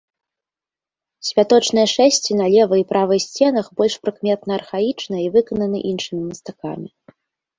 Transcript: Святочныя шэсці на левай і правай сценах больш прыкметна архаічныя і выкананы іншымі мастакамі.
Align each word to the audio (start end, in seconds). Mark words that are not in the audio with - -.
Святочныя 1.27 1.87
шэсці 1.95 2.37
на 2.39 2.45
левай 2.53 2.81
і 2.83 2.87
правай 2.93 3.19
сценах 3.27 3.69
больш 3.81 3.93
прыкметна 4.05 4.51
архаічныя 4.61 5.21
і 5.27 5.31
выкананы 5.35 5.79
іншымі 5.91 6.23
мастакамі. 6.31 6.87